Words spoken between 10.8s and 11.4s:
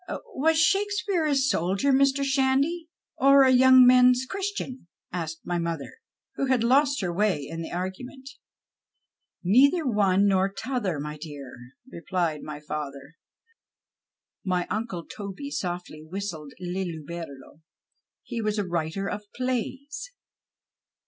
my